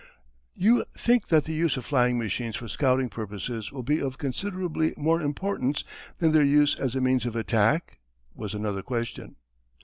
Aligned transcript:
"You 0.55 0.85
think 0.95 1.27
that 1.27 1.43
the 1.43 1.53
use 1.53 1.77
of 1.77 1.85
flying 1.85 2.17
machines 2.17 2.55
for 2.55 2.67
scouting 2.67 3.07
purposes 3.07 3.71
will 3.71 3.83
be 3.83 4.01
of 4.01 4.17
considerably 4.17 4.95
more 4.97 5.21
importance 5.21 5.83
than 6.17 6.31
their 6.31 6.41
use 6.41 6.75
as 6.75 6.95
a 6.95 7.01
means 7.01 7.27
of 7.27 7.35
attack?" 7.35 7.99
was 8.33 8.55
another 8.55 8.81
question. 8.81 9.35